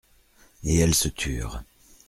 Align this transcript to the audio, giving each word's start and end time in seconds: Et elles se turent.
Et 0.63 0.79
elles 0.79 0.95
se 0.95 1.09
turent. 1.09 1.61